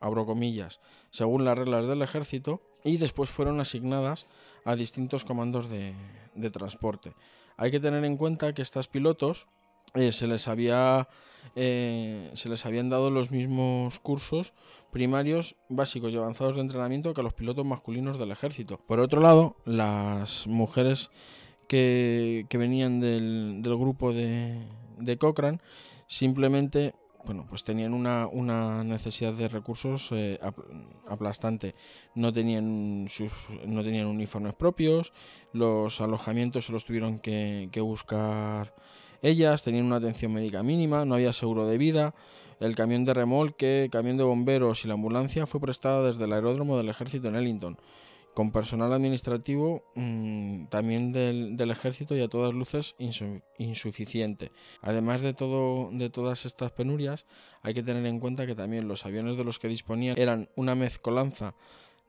abro 0.00 0.26
comillas, 0.26 0.80
según 1.10 1.44
las 1.44 1.56
reglas 1.56 1.86
del 1.86 2.02
ejército, 2.02 2.60
y 2.82 2.96
después 2.96 3.30
fueron 3.30 3.60
asignadas 3.60 4.26
a 4.64 4.74
distintos 4.74 5.24
comandos 5.24 5.68
de, 5.68 5.94
de 6.34 6.50
transporte. 6.50 7.14
Hay 7.56 7.70
que 7.70 7.78
tener 7.78 8.04
en 8.04 8.16
cuenta 8.16 8.52
que 8.52 8.62
estos 8.62 8.88
pilotos 8.88 9.46
eh, 9.94 10.12
se 10.12 10.26
les 10.26 10.48
había 10.48 11.08
eh, 11.56 12.30
se 12.34 12.48
les 12.48 12.66
habían 12.66 12.88
dado 12.88 13.10
los 13.10 13.30
mismos 13.30 13.98
cursos 14.00 14.52
primarios, 14.90 15.56
básicos 15.68 16.14
y 16.14 16.16
avanzados 16.16 16.56
de 16.56 16.62
entrenamiento 16.62 17.14
que 17.14 17.20
a 17.20 17.24
los 17.24 17.34
pilotos 17.34 17.66
masculinos 17.66 18.18
del 18.18 18.30
ejército. 18.30 18.78
Por 18.86 19.00
otro 19.00 19.20
lado, 19.20 19.56
las 19.64 20.46
mujeres 20.46 21.10
que, 21.66 22.46
venían 22.52 23.00
del, 23.00 23.60
grupo 23.64 24.12
de, 24.12 24.56
de, 24.98 25.18
Cochrane 25.18 25.58
simplemente 26.06 26.94
bueno, 27.24 27.46
pues 27.48 27.64
tenían 27.64 27.94
una, 27.94 28.84
necesidad 28.84 29.32
de 29.32 29.48
recursos 29.48 30.10
eh, 30.12 30.38
aplastante. 31.08 31.74
No 32.14 32.32
tenían, 32.32 33.06
sus, 33.08 33.32
no 33.66 33.82
tenían 33.82 34.06
uniformes 34.06 34.54
propios, 34.54 35.12
los 35.52 36.00
alojamientos 36.00 36.66
se 36.66 36.72
los 36.72 36.84
tuvieron 36.84 37.18
que, 37.18 37.68
que 37.72 37.80
buscar 37.80 38.74
ellas 39.24 39.62
tenían 39.62 39.86
una 39.86 39.96
atención 39.96 40.32
médica 40.32 40.62
mínima, 40.62 41.04
no 41.04 41.14
había 41.14 41.32
seguro 41.32 41.66
de 41.66 41.78
vida, 41.78 42.14
el 42.60 42.76
camión 42.76 43.04
de 43.04 43.14
remolque, 43.14 43.88
camión 43.90 44.16
de 44.18 44.24
bomberos 44.24 44.84
y 44.84 44.88
la 44.88 44.94
ambulancia 44.94 45.46
fue 45.46 45.60
prestada 45.60 46.06
desde 46.06 46.24
el 46.24 46.32
aeródromo 46.32 46.76
del 46.76 46.90
ejército 46.90 47.28
en 47.28 47.36
Ellington, 47.36 47.78
con 48.34 48.52
personal 48.52 48.92
administrativo 48.92 49.82
mm, 49.94 50.66
también 50.66 51.12
del, 51.12 51.70
ejército 51.70 52.14
y 52.14 52.20
a 52.20 52.28
todas 52.28 52.52
luces 52.52 52.96
insuficiente. 53.58 54.52
Además 54.82 55.22
de, 55.22 55.32
todo, 55.32 55.88
de 55.90 56.10
todas 56.10 56.44
estas 56.44 56.72
penurias, 56.72 57.24
hay 57.62 57.72
que 57.72 57.82
tener 57.82 58.04
en 58.04 58.20
cuenta 58.20 58.46
que 58.46 58.54
también 58.54 58.88
los 58.88 59.06
aviones 59.06 59.36
de 59.36 59.44
los 59.44 59.58
que 59.58 59.68
disponían 59.68 60.18
eran 60.18 60.50
una 60.54 60.74
mezcolanza 60.74 61.54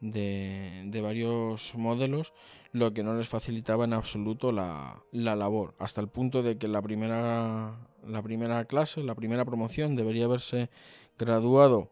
de, 0.01 0.99
varios 1.01 1.75
modelos, 1.75 2.33
lo 2.75 2.93
que 2.93 3.03
no 3.03 3.15
les 3.15 3.29
facilitaba 3.29 3.85
en 3.85 3.93
absoluto 3.93 4.51
la, 4.51 5.01
labor, 5.13 5.75
hasta 5.79 6.01
el 6.01 6.09
punto 6.09 6.43
de 6.43 6.57
que 6.57 6.67
la 6.67 6.81
primera, 6.81 7.87
la 8.05 8.21
primera 8.21 8.65
clase, 8.65 9.01
la 9.01 9.15
primera 9.15 9.45
promoción 9.45 9.95
debería 9.95 10.25
haberse 10.25 10.69
graduado 11.17 11.89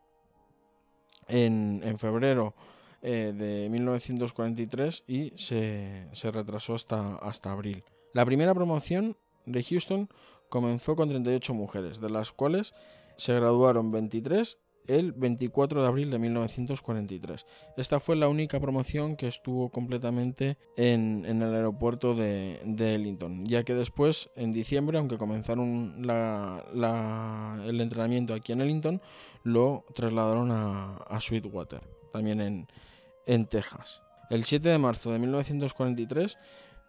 en, 1.29 1.97
febrero 1.97 2.53
eh, 3.01 3.31
de 3.33 3.69
1943 3.69 5.05
y 5.07 5.31
se, 5.37 6.09
retrasó 6.21 6.75
hasta, 6.75 7.15
hasta 7.15 7.53
abril. 7.53 7.85
La 8.13 8.25
primera 8.25 8.53
promoción 8.53 9.15
de 9.45 9.63
Houston 9.63 10.09
comenzó 10.49 10.97
con 10.97 11.07
38 11.07 11.53
mujeres, 11.53 12.01
de 12.01 12.09
las 12.09 12.33
cuales 12.33 12.73
se 13.15 13.33
graduaron 13.33 13.89
23 13.89 14.57
el 14.87 15.11
24 15.13 15.81
de 15.81 15.87
abril 15.87 16.11
de 16.11 16.19
1943. 16.19 17.45
Esta 17.77 17.99
fue 17.99 18.15
la 18.15 18.27
única 18.27 18.59
promoción 18.59 19.15
que 19.15 19.27
estuvo 19.27 19.69
completamente 19.69 20.57
en, 20.75 21.25
el 21.25 21.53
aeropuerto 21.53 22.13
de, 22.13 22.59
Ellington, 22.63 23.45
ya 23.45 23.63
que 23.63 23.73
después, 23.73 24.29
en 24.35 24.51
diciembre, 24.51 24.97
aunque 24.97 25.17
comenzaron 25.17 26.03
el 27.65 27.81
entrenamiento 27.81 28.33
aquí 28.33 28.51
en 28.51 28.61
Ellington, 28.61 29.01
lo 29.43 29.85
trasladaron 29.93 30.49
a, 30.51 31.19
Sweetwater, 31.19 31.81
también 32.11 32.41
en, 32.41 32.67
en 33.25 33.45
Texas. 33.45 34.01
El 34.29 34.45
7 34.45 34.69
de 34.69 34.77
marzo 34.77 35.11
de 35.11 35.19
1943 35.19 36.37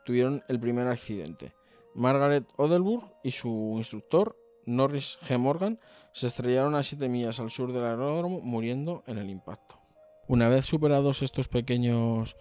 tuvieron 0.05 0.43
el 0.49 0.61
primer 0.61 0.89
accidente. 0.89 1.55
Margaret 1.95 2.45
Odelburg 2.57 3.05
y 3.23 3.31
su 3.31 3.75
instructor, 3.77 4.37
Norris 4.67 5.19
G. 5.27 5.39
Morgan, 5.39 5.79
se 6.15 6.29
estrellaron 6.29 6.77
a 6.77 6.83
7 6.83 7.09
millas 7.09 7.41
al 7.41 7.51
sur 7.51 7.73
del 7.73 7.85
aeródromo, 7.85 8.41
muriendo 8.41 9.03
en 9.09 9.19
el 9.19 9.29
impacto. 9.29 9.81
Una 10.29 10.49
vez 10.49 10.65
superados 10.65 11.23
estos 11.23 11.49
pequeños 11.49 12.37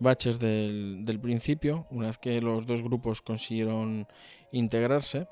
baches 0.00 0.40
del, 0.40 1.20
principio, 1.22 1.86
una 1.90 2.08
vez 2.08 2.18
que 2.18 2.40
los 2.40 2.66
dos 2.66 2.82
grupos 2.82 3.22
consiguieron 3.22 4.08
integrarse, 4.50 5.28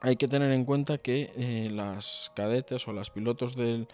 hay 0.00 0.16
que 0.16 0.28
tener 0.28 0.50
en 0.50 0.64
cuenta 0.64 0.96
que 0.96 1.30
eh, 1.36 1.68
las 1.70 2.32
cadetes 2.34 2.88
o 2.88 2.94
las 2.94 3.10
pilotos 3.10 3.54
del, 3.54 3.86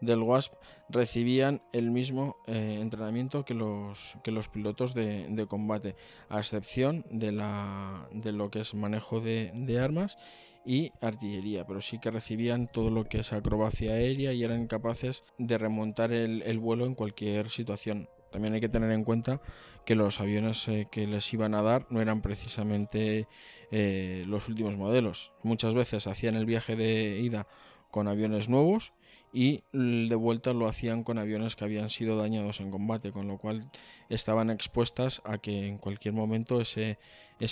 del 0.00 0.22
WASP 0.22 0.54
recibían 0.88 1.62
el 1.72 1.90
mismo 1.90 2.36
eh, 2.46 2.78
entrenamiento 2.80 3.44
que 3.44 3.54
los, 3.54 4.16
que 4.22 4.30
los 4.30 4.48
pilotos 4.48 4.94
de, 4.94 5.46
combate, 5.48 5.96
a 6.28 6.38
excepción 6.38 7.04
de, 7.10 7.32
la, 7.32 8.08
de 8.12 8.32
lo 8.32 8.50
que 8.50 8.60
es 8.60 8.74
manejo 8.74 9.20
de, 9.20 9.80
armas 9.80 10.18
y 10.64 10.92
artillería, 11.00 11.66
pero 11.66 11.80
sí 11.80 11.98
que 11.98 12.10
recibían 12.10 12.68
todo 12.68 12.90
lo 12.90 13.04
que 13.04 13.20
es 13.20 13.32
acrobacia 13.32 13.92
aérea 13.92 14.32
y 14.32 14.44
eran 14.44 14.66
capaces 14.66 15.24
de 15.38 15.58
remontar 15.58 16.12
el, 16.12 16.58
vuelo 16.58 16.86
en 16.86 16.94
cualquier 16.94 17.48
situación. 17.48 18.08
También 18.30 18.54
hay 18.54 18.60
que 18.60 18.68
tener 18.68 18.90
en 18.90 19.04
cuenta 19.04 19.40
que 19.86 19.94
los 19.94 20.20
aviones 20.20 20.68
eh, 20.68 20.86
que 20.90 21.06
les 21.06 21.32
iban 21.32 21.54
a 21.54 21.62
dar 21.62 21.86
no 21.88 22.02
eran 22.02 22.20
precisamente 22.20 23.26
eh, 23.70 24.24
los 24.26 24.48
últimos 24.48 24.76
modelos. 24.76 25.32
Muchas 25.42 25.72
veces 25.72 26.06
hacían 26.06 26.34
el 26.34 26.44
viaje 26.44 26.76
de 26.76 27.20
ida 27.20 27.46
con 27.90 28.06
aviones 28.06 28.50
nuevos 28.50 28.92
y 29.32 29.62
de 29.72 30.14
vuelta 30.14 30.52
lo 30.52 30.66
hacían 30.66 31.04
con 31.04 31.18
aviones 31.18 31.56
que 31.56 31.64
habían 31.64 31.90
sido 31.90 32.16
dañados 32.16 32.60
en 32.60 32.70
combate, 32.70 33.12
con 33.12 33.28
lo 33.28 33.38
cual 33.38 33.70
estaban 34.08 34.50
expuestas 34.50 35.20
a 35.24 35.38
que 35.38 35.66
en 35.66 35.78
cualquier 35.78 36.14
momento 36.14 36.60
ese, 36.60 36.98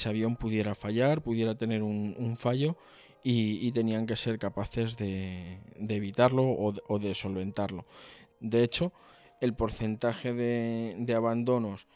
avión 0.07 0.37
pudiera 0.37 0.75
fallar, 0.75 1.23
pudiera 1.23 1.55
tener 1.55 1.83
un, 1.83 2.37
fallo 2.37 2.77
y, 3.23 3.71
tenían 3.73 4.07
que 4.07 4.17
ser 4.17 4.39
capaces 4.39 4.97
de, 4.97 5.59
evitarlo 5.89 6.45
o 6.45 6.99
de, 6.99 7.15
solventarlo. 7.15 7.85
De 8.41 8.63
hecho, 8.63 8.93
el 9.41 9.55
porcentaje 9.55 10.33
de, 10.33 11.15
abandonos 11.15 11.87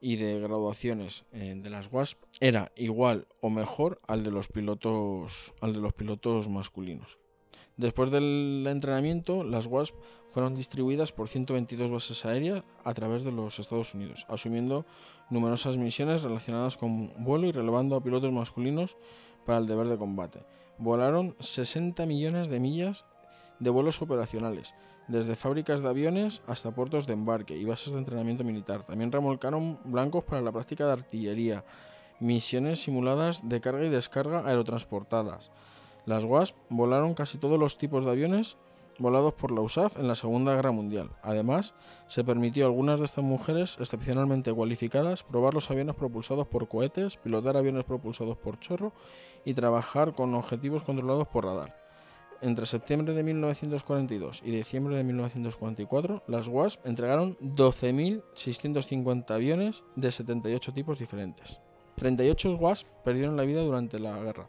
y 0.00 0.16
de 0.16 0.38
graduaciones 0.40 1.24
eh, 1.32 1.54
de 1.56 1.70
las 1.70 1.92
WASP 1.92 2.22
era 2.38 2.70
igual 2.76 3.26
o 3.40 3.50
mejor 3.50 4.00
al 4.06 4.22
de 4.22 4.30
los 4.30 4.46
pilotos 4.46 5.52
al 5.60 5.72
de 5.72 5.80
los 5.80 5.92
pilotos 5.92 6.48
masculinos. 6.48 7.18
Después 7.78 8.10
del 8.10 8.66
entrenamiento, 8.68 9.44
las 9.44 9.66
WASP 9.66 9.94
fueron 10.34 10.56
distribuidas 10.56 11.12
por 11.12 11.28
122 11.28 11.88
bases 11.88 12.24
aéreas 12.24 12.64
a 12.82 12.92
través 12.92 13.22
de 13.22 13.30
los 13.30 13.60
Estados 13.60 13.94
Unidos, 13.94 14.26
asumiendo 14.28 14.84
numerosas 15.30 15.76
misiones 15.76 16.24
relacionadas 16.24 16.76
con 16.76 17.12
vuelo 17.22 17.46
y 17.46 17.52
relevando 17.52 17.94
a 17.94 18.02
pilotos 18.02 18.32
masculinos 18.32 18.96
para 19.46 19.60
el 19.60 19.66
deber 19.66 19.86
de 19.86 19.96
combate. 19.96 20.40
Volaron 20.78 21.36
60 21.38 22.04
millones 22.06 22.48
de 22.48 22.58
millas 22.58 23.06
de 23.60 23.70
vuelos 23.70 24.02
operacionales, 24.02 24.74
desde 25.06 25.36
fábricas 25.36 25.80
de 25.80 25.88
aviones 25.88 26.42
hasta 26.48 26.72
puertos 26.72 27.06
de 27.06 27.12
embarque 27.12 27.56
y 27.56 27.64
bases 27.64 27.92
de 27.92 28.00
entrenamiento 28.00 28.42
militar. 28.42 28.82
También 28.86 29.12
remolcaron 29.12 29.78
blancos 29.84 30.24
para 30.24 30.42
la 30.42 30.50
práctica 30.50 30.84
de 30.84 30.94
artillería, 30.94 31.64
misiones 32.18 32.82
simuladas 32.82 33.48
de 33.48 33.60
carga 33.60 33.86
y 33.86 33.88
descarga 33.88 34.48
aerotransportadas 34.48 35.52
las 36.08 36.24
WASP 36.24 36.56
volaron 36.70 37.12
casi 37.12 37.36
todos 37.36 37.60
los 37.60 37.76
tipos 37.76 38.02
de 38.02 38.10
aviones 38.10 38.56
volados 38.98 39.34
por 39.34 39.52
la 39.52 39.60
USAF 39.60 39.98
en 39.98 40.08
la 40.08 40.14
Segunda 40.14 40.54
Guerra 40.54 40.72
Mundial. 40.72 41.10
Además, 41.22 41.74
se 42.06 42.24
permitió 42.24 42.64
a 42.64 42.68
algunas 42.68 42.98
de 42.98 43.04
estas 43.04 43.24
mujeres 43.24 43.76
excepcionalmente 43.78 44.52
cualificadas 44.52 45.22
probar 45.22 45.52
los 45.52 45.70
aviones 45.70 45.94
propulsados 45.94 46.46
por 46.48 46.66
cohetes, 46.66 47.18
pilotar 47.18 47.58
aviones 47.58 47.84
propulsados 47.84 48.38
por 48.38 48.58
chorro 48.58 48.94
y 49.44 49.52
trabajar 49.52 50.14
con 50.14 50.34
objetivos 50.34 50.82
controlados 50.82 51.28
por 51.28 51.44
radar. 51.44 51.76
Entre 52.40 52.64
septiembre 52.64 53.12
de 53.12 53.22
1942 53.22 54.42
y 54.46 54.50
diciembre 54.50 54.96
de 54.96 55.04
1944, 55.04 56.22
las 56.26 56.48
WASP 56.48 56.86
entregaron 56.86 57.36
12.650 57.38 59.30
aviones 59.30 59.84
de 59.94 60.10
78 60.10 60.72
tipos 60.72 60.98
diferentes. 60.98 61.60
38 61.96 62.56
WASP 62.56 62.86
perdieron 63.04 63.36
la 63.36 63.42
vida 63.42 63.60
durante 63.60 63.98
la 63.98 64.18
guerra, 64.20 64.48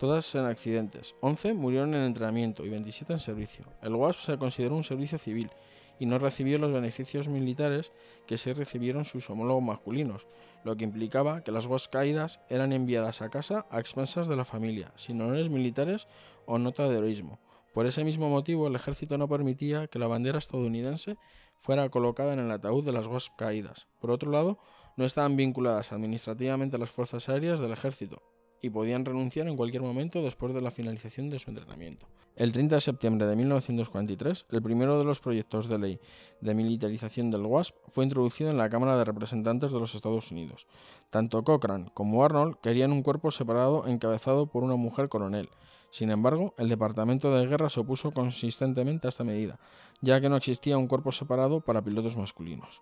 todas 0.00 0.34
en 0.34 0.46
accidentes. 0.46 1.14
11 1.20 1.52
murieron 1.52 1.92
en 1.92 2.00
entrenamiento 2.00 2.64
y 2.64 2.70
27 2.70 3.12
en 3.12 3.18
servicio. 3.18 3.66
El 3.82 3.94
WASP 3.94 4.20
se 4.20 4.38
consideró 4.38 4.74
un 4.74 4.82
servicio 4.82 5.18
civil 5.18 5.50
y 5.98 6.06
no 6.06 6.18
recibió 6.18 6.56
los 6.56 6.72
beneficios 6.72 7.28
militares 7.28 7.92
que 8.26 8.38
se 8.38 8.54
recibieron 8.54 9.04
sus 9.04 9.28
homólogos 9.28 9.62
masculinos, 9.62 10.26
lo 10.64 10.74
que 10.74 10.84
implicaba 10.84 11.42
que 11.42 11.52
las 11.52 11.66
WASP 11.66 11.92
caídas 11.92 12.40
eran 12.48 12.72
enviadas 12.72 13.20
a 13.20 13.28
casa 13.28 13.66
a 13.70 13.78
expensas 13.78 14.26
de 14.26 14.36
la 14.36 14.46
familia, 14.46 14.90
sin 14.96 15.20
honores 15.20 15.50
militares 15.50 16.08
o 16.46 16.56
nota 16.56 16.88
de 16.88 16.96
heroísmo. 16.96 17.38
Por 17.74 17.84
ese 17.84 18.02
mismo 18.02 18.30
motivo, 18.30 18.68
el 18.68 18.76
ejército 18.76 19.18
no 19.18 19.28
permitía 19.28 19.86
que 19.86 19.98
la 19.98 20.06
bandera 20.06 20.38
estadounidense 20.38 21.18
fuera 21.58 21.90
colocada 21.90 22.32
en 22.32 22.38
el 22.38 22.50
ataúd 22.50 22.86
de 22.86 22.92
las 22.92 23.06
WASP 23.06 23.36
caídas. 23.36 23.86
Por 24.00 24.12
otro 24.12 24.30
lado, 24.30 24.60
no 24.96 25.04
estaban 25.04 25.36
vinculadas 25.36 25.92
administrativamente 25.92 26.76
a 26.76 26.78
las 26.78 26.90
fuerzas 26.90 27.28
aéreas 27.28 27.60
del 27.60 27.72
ejército, 27.72 28.22
y 28.60 28.70
podían 28.70 29.04
renunciar 29.04 29.48
en 29.48 29.56
cualquier 29.56 29.82
momento 29.82 30.22
después 30.22 30.54
de 30.54 30.60
la 30.60 30.70
finalización 30.70 31.30
de 31.30 31.38
su 31.38 31.50
entrenamiento. 31.50 32.06
El 32.36 32.52
30 32.52 32.76
de 32.76 32.80
septiembre 32.80 33.26
de 33.26 33.36
1943, 33.36 34.46
el 34.50 34.62
primero 34.62 34.98
de 34.98 35.04
los 35.04 35.20
proyectos 35.20 35.68
de 35.68 35.78
ley 35.78 36.00
de 36.40 36.54
militarización 36.54 37.30
del 37.30 37.44
WASP 37.44 37.76
fue 37.88 38.04
introducido 38.04 38.50
en 38.50 38.56
la 38.56 38.70
Cámara 38.70 38.96
de 38.96 39.04
Representantes 39.04 39.72
de 39.72 39.78
los 39.78 39.94
Estados 39.94 40.30
Unidos. 40.30 40.66
Tanto 41.10 41.42
Cochrane 41.44 41.90
como 41.92 42.24
Arnold 42.24 42.56
querían 42.62 42.92
un 42.92 43.02
cuerpo 43.02 43.30
separado 43.30 43.86
encabezado 43.86 44.46
por 44.46 44.64
una 44.64 44.76
mujer 44.76 45.08
coronel. 45.08 45.50
Sin 45.90 46.10
embargo, 46.10 46.54
el 46.56 46.68
Departamento 46.68 47.34
de 47.34 47.46
Guerra 47.46 47.68
se 47.68 47.80
opuso 47.80 48.12
consistentemente 48.12 49.08
a 49.08 49.10
esta 49.10 49.24
medida, 49.24 49.58
ya 50.00 50.20
que 50.20 50.28
no 50.28 50.36
existía 50.36 50.78
un 50.78 50.86
cuerpo 50.86 51.12
separado 51.12 51.60
para 51.60 51.82
pilotos 51.82 52.16
masculinos. 52.16 52.80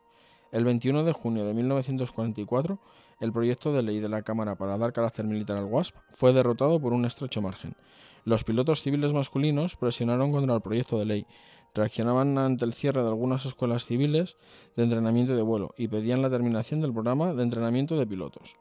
El 0.51 0.65
21 0.65 1.05
de 1.05 1.13
junio 1.13 1.45
de 1.45 1.53
1944, 1.53 2.79
el 3.21 3.33
proyecto 3.33 3.73
de 3.73 3.83
ley 3.83 4.01
de 4.01 4.09
la 4.09 4.23
Cámara 4.23 4.55
para 4.55 4.79
dar 4.79 4.95
carácter 4.95 5.27
militar 5.27 5.59
al 5.59 5.67
WASP 5.67 5.95
fue 6.15 6.33
derrotado 6.33 6.81
por 6.81 6.95
un 6.95 7.05
estrecho 7.05 7.43
margen. 7.43 7.75
Los 8.25 8.45
pilotos 8.45 8.81
civiles 8.83 9.13
masculinos 9.13 9.77
presionaron 9.77 10.33
contra 10.33 10.55
el 10.55 10.63
proyecto 10.63 10.99
de 10.99 11.05
ley, 11.05 11.27
reaccionaban 11.75 12.39
ante 12.39 12.65
el 12.65 12.73
cierre 12.73 13.03
de 13.03 13.09
algunas 13.09 13.45
escuelas 13.45 13.85
civiles 13.85 14.39
de 14.75 14.85
entrenamiento 14.85 15.37
de 15.37 15.43
vuelo 15.43 15.75
y 15.77 15.89
pedían 15.89 16.23
la 16.23 16.31
terminación 16.31 16.81
del 16.81 16.95
programa 16.95 17.35
de 17.35 17.43
entrenamiento 17.43 17.99
de 17.99 18.07
pilotos. 18.07 18.57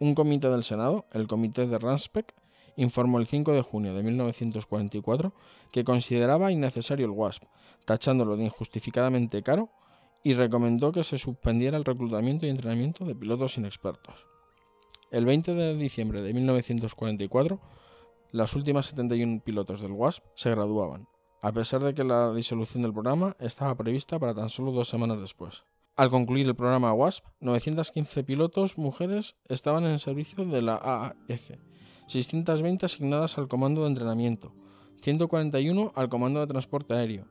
Un 0.00 0.16
comité 0.16 0.48
del 0.48 0.64
Senado, 0.64 1.06
el 1.12 1.28
Comité 1.28 1.68
de 1.68 1.78
Ranspec, 1.78 2.34
informó 2.74 3.18
el 3.18 3.26
5 3.26 3.52
de 3.52 3.62
junio 3.62 3.94
de 3.94 4.02
1944 4.02 5.32
que 5.70 5.84
consideraba 5.84 6.50
innecesario 6.50 7.06
el 7.06 7.12
WASP, 7.12 7.44
tachándolo 7.84 8.36
de 8.36 8.44
injustificadamente 8.44 9.42
caro 9.42 9.70
y 10.22 10.34
recomendó 10.34 10.92
que 10.92 11.04
se 11.04 11.18
suspendiera 11.18 11.76
el 11.76 11.84
reclutamiento 11.84 12.46
y 12.46 12.50
entrenamiento 12.50 13.04
de 13.04 13.14
pilotos 13.14 13.56
inexpertos. 13.58 14.26
El 15.10 15.24
20 15.24 15.54
de 15.54 15.76
diciembre 15.76 16.20
de 16.20 16.34
1944, 16.34 17.60
las 18.30 18.54
últimas 18.54 18.86
71 18.86 19.40
pilotos 19.42 19.80
del 19.80 19.92
WASP 19.92 20.22
se 20.34 20.50
graduaban, 20.50 21.08
a 21.40 21.52
pesar 21.52 21.82
de 21.82 21.94
que 21.94 22.04
la 22.04 22.32
disolución 22.34 22.82
del 22.82 22.92
programa 22.92 23.36
estaba 23.38 23.74
prevista 23.76 24.18
para 24.18 24.34
tan 24.34 24.50
solo 24.50 24.72
dos 24.72 24.88
semanas 24.88 25.20
después. 25.20 25.64
Al 25.96 26.10
concluir 26.10 26.46
el 26.46 26.54
programa 26.54 26.92
WASP, 26.92 27.24
915 27.40 28.22
pilotos 28.24 28.78
mujeres 28.78 29.36
estaban 29.48 29.84
en 29.84 29.98
servicio 29.98 30.44
de 30.44 30.62
la 30.62 30.74
AAF, 30.76 31.52
620 32.06 32.86
asignadas 32.86 33.38
al 33.38 33.48
comando 33.48 33.82
de 33.82 33.88
entrenamiento, 33.88 34.54
141 35.00 35.92
al 35.94 36.08
comando 36.08 36.40
de 36.40 36.46
transporte 36.46 36.94
aéreo, 36.94 37.26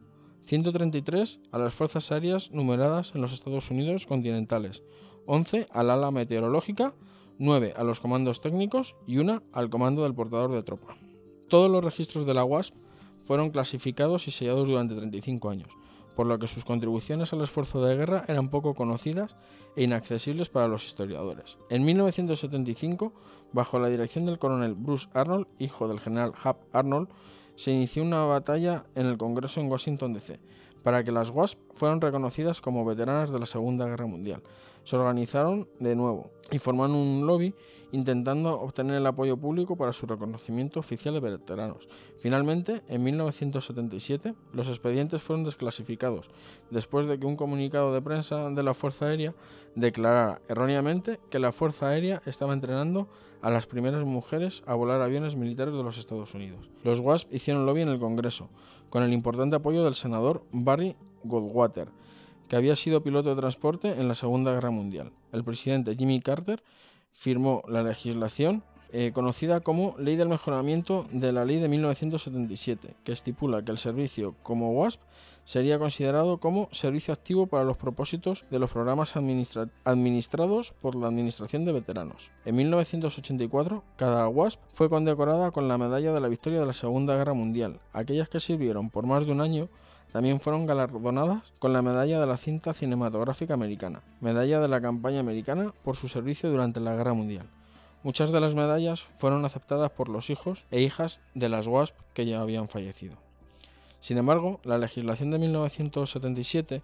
133 0.48 1.42
a 1.52 1.58
las 1.58 1.74
fuerzas 1.74 2.10
aéreas 2.10 2.52
numeradas 2.52 3.14
en 3.14 3.22
los 3.22 3.34
Estados 3.34 3.70
Unidos 3.70 4.06
continentales, 4.06 4.82
11 5.26 5.68
al 5.72 5.90
ala 5.90 6.10
meteorológica, 6.10 6.94
9 7.38 7.74
a 7.76 7.84
los 7.84 8.00
comandos 8.00 8.40
técnicos 8.40 8.96
y 9.06 9.18
1 9.18 9.44
al 9.52 9.70
comando 9.70 10.04
del 10.04 10.16
portador 10.16 10.54
de 10.54 10.64
tropa. 10.64 10.96
Todos 11.50 11.70
los 11.70 11.84
registros 11.84 12.26
de 12.26 12.34
la 12.34 12.46
WASP 12.46 12.74
fueron 13.26 13.52
clasificados 13.52 14.30
y 14.30 14.32
sellados 14.32 14.70
durante 14.70 14.96
35 14.96 15.50
años, 15.50 15.70
por 16.16 16.28
lo 16.28 16.40
que 16.40 16.48
sus 16.48 16.64
contribuciones 16.64 17.34
al 17.34 17.42
esfuerzo 17.42 17.84
de 17.84 17.98
guerra 17.98 18.24
eran 18.30 18.50
poco 18.50 18.74
conocidas 18.74 19.36
e 19.76 19.84
inaccesibles 19.84 20.48
para 20.48 20.70
los 20.70 20.86
historiadores. 20.86 21.58
En 21.70 21.84
1975, 21.84 23.12
bajo 23.52 23.80
la 23.80 23.90
dirección 23.90 24.26
del 24.26 24.40
coronel 24.40 24.76
Bruce 24.76 25.10
Arnold, 25.14 25.48
hijo 25.60 25.90
del 25.90 26.00
general 26.00 26.32
Hap 26.42 26.74
Arnold, 26.74 27.10
se 27.58 27.72
inició 27.72 28.04
una 28.04 28.24
batalla 28.24 28.86
en 28.96 29.08
el 29.08 29.18
Congreso 29.18 29.60
en 29.60 29.70
Washington, 29.70 30.14
D.C., 30.14 30.40
para 30.84 31.04
que 31.04 31.12
las 31.12 31.32
WASP 31.32 31.60
fueran 31.78 32.02
reconocidas 32.02 32.60
como 32.60 32.84
veteranas 32.84 33.32
de 33.32 33.40
la 33.40 33.46
Segunda 33.46 33.86
Guerra 33.86 34.08
Mundial. 34.08 34.42
Se 34.84 34.96
organizaron 34.96 35.68
de 35.80 35.96
nuevo 35.96 36.32
y 36.50 36.60
formaron 36.60 36.96
un 36.96 37.28
lobby 37.28 37.54
intentando 37.92 38.60
obtener 38.60 38.96
el 38.96 39.06
apoyo 39.06 39.38
público 39.38 39.76
para 39.76 39.94
su 39.94 40.06
reconocimiento 40.06 40.80
oficial 40.80 41.14
de 41.14 41.20
veteranos. 41.20 41.88
Finalmente, 42.20 42.82
en 42.88 43.04
1977, 43.04 44.34
los 44.54 44.70
expedientes 44.70 45.22
fueron 45.22 45.44
desclasificados 45.44 46.30
después 46.72 47.08
de 47.08 47.20
que 47.20 47.26
un 47.26 47.36
comunicado 47.36 47.94
de 47.94 48.02
prensa 48.02 48.50
de 48.50 48.64
la 48.64 48.74
Fuerza 48.74 49.08
Aérea 49.08 49.36
declarara 49.76 50.42
erróneamente 50.48 51.20
que 51.30 51.40
la 51.40 51.52
Fuerza 51.52 51.90
Aérea 51.90 52.22
estaba 52.26 52.54
entrenando 52.54 53.08
a 53.42 53.52
las 53.52 53.68
primeras 53.68 54.04
mujeres 54.04 54.64
a 54.66 54.74
volar 54.74 55.02
aviones 55.02 55.36
militares 55.36 55.74
de 55.74 55.84
los 55.84 55.98
Estados 55.98 56.34
Unidos. 56.34 56.70
Los 56.84 57.00
WASP 57.00 57.34
hicieron 57.34 57.66
lobby 57.66 57.82
en 57.82 57.90
el 57.90 58.00
Congreso, 58.00 58.50
con 58.90 59.04
el 59.04 59.14
importante 59.14 59.56
apoyo 59.56 59.84
del 59.84 59.96
senador 59.96 60.44
Barry 60.52 60.96
Goldwater, 61.28 61.90
que 62.48 62.56
había 62.56 62.76
sido 62.76 63.04
piloto 63.04 63.30
de 63.30 63.36
transporte 63.36 63.92
en 63.92 64.08
la 64.08 64.16
Segunda 64.16 64.54
Guerra 64.54 64.72
Mundial. 64.72 65.12
El 65.32 65.44
presidente 65.44 65.96
Jimmy 65.96 66.22
Carter 66.22 66.64
firmó 67.12 67.64
la 67.68 67.84
legislación 67.84 68.64
eh, 68.94 69.12
conocida 69.14 69.60
como 69.60 69.96
Ley 69.98 70.16
del 70.16 70.30
Mejoramiento 70.30 71.06
de 71.12 71.34
la 71.34 71.44
Ley 71.44 71.60
de 71.60 71.68
1977, 71.68 72.96
que 73.04 73.12
estipula 73.12 73.64
que 73.64 73.72
el 73.72 73.78
servicio 73.78 74.36
como 74.44 74.72
WASP 74.72 75.02
sería 75.44 75.78
considerado 75.78 76.38
como 76.40 76.70
servicio 76.72 77.14
activo 77.14 77.48
para 77.48 77.66
los 77.66 77.76
propósitos 77.76 78.46
de 78.50 78.60
los 78.60 78.72
programas 78.72 79.16
administrados 79.16 80.74
por 80.82 80.96
la 80.96 81.08
Administración 81.08 81.66
de 81.66 81.74
Veteranos. 81.74 82.32
En 82.46 82.56
1984, 82.56 83.84
cada 83.98 84.28
WASP 84.30 84.60
fue 84.74 84.90
condecorada 84.90 85.52
con 85.52 85.68
la 85.68 85.78
Medalla 85.78 86.14
de 86.14 86.22
la 86.22 86.28
Victoria 86.30 86.60
de 86.60 86.66
la 86.66 86.74
Segunda 86.74 87.16
Guerra 87.16 87.34
Mundial. 87.34 87.80
Aquellas 87.92 88.30
que 88.30 88.40
sirvieron 88.40 88.90
por 88.90 89.06
más 89.06 89.26
de 89.26 89.32
un 89.34 89.42
año 89.42 89.70
también 90.18 90.40
fueron 90.40 90.66
galardonadas 90.66 91.54
con 91.60 91.74
la 91.74 91.84
Medalla 91.84 92.20
de 92.20 92.26
la 92.26 92.38
Cinta 92.38 92.74
Cinematográfica 92.74 93.54
Americana, 93.54 94.02
Medalla 94.20 94.60
de 94.60 94.68
la 94.68 94.82
Campaña 94.82 95.20
Americana 95.20 95.72
por 95.84 95.96
su 95.96 96.10
servicio 96.10 96.50
durante 96.50 96.80
la 96.80 96.96
Guerra 96.96 97.14
Mundial. 97.14 97.46
Muchas 98.02 98.32
de 98.32 98.40
las 98.40 98.56
medallas 98.56 99.04
fueron 99.20 99.46
aceptadas 99.46 99.92
por 99.92 100.10
los 100.10 100.32
hijos 100.32 100.64
e 100.72 100.82
hijas 100.82 101.22
de 101.36 101.50
las 101.50 101.68
WASP 101.68 101.94
que 102.16 102.26
ya 102.26 102.42
habían 102.42 102.68
fallecido. 102.68 103.14
Sin 104.00 104.18
embargo, 104.18 104.60
la 104.64 104.80
legislación 104.80 105.30
de 105.30 105.38
1977, 105.38 106.82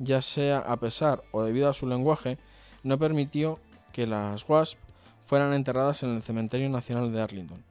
ya 0.00 0.20
sea 0.20 0.58
a 0.58 0.76
pesar 0.78 1.22
o 1.30 1.44
debido 1.44 1.70
a 1.70 1.74
su 1.74 1.86
lenguaje, 1.86 2.36
no 2.82 2.98
permitió 2.98 3.60
que 3.92 4.08
las 4.08 4.44
WASP 4.48 4.76
fueran 5.24 5.52
enterradas 5.52 6.02
en 6.02 6.16
el 6.16 6.24
Cementerio 6.24 6.68
Nacional 6.68 7.12
de 7.12 7.22
Arlington, 7.22 7.62